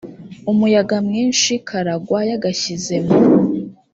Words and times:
umuyaga 0.51 0.95
mwinshi 1.07 1.51
karagwa 1.67 2.19
yagashyize 2.29 2.95
mu 3.05 3.15